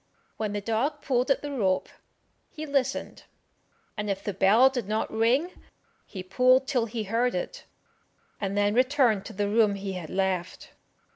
[0.37, 1.87] When the dog pulled at the rope,
[2.49, 3.25] he listened,
[3.95, 5.51] and if the bell did not ring,
[6.07, 7.65] he pulled till he heard it,
[8.39, 10.71] and then returned to the room he had left.